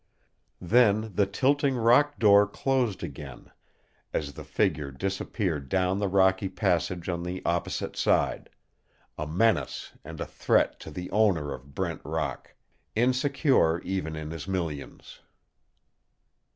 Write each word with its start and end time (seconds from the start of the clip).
Then 0.59 1.11
the 1.13 1.27
tilting 1.27 1.75
rock 1.75 2.17
door 2.17 2.47
closed 2.47 3.03
again, 3.03 3.51
as 4.11 4.33
the 4.33 4.43
figure 4.43 4.89
disappeared 4.89 5.69
down 5.69 5.99
the 5.99 6.07
rocky 6.07 6.49
passage 6.49 7.07
on 7.07 7.21
the 7.21 7.39
opposite 7.45 7.95
side 7.95 8.49
a 9.19 9.27
menace 9.27 9.91
and 10.03 10.19
a 10.19 10.25
threat 10.25 10.79
to 10.79 10.89
the 10.89 11.11
owner 11.11 11.53
of 11.53 11.75
Brent 11.75 12.01
Rock, 12.03 12.55
insecure 12.95 13.79
even 13.81 14.15
in 14.15 14.31
his 14.31 14.47
millions. 14.47 15.19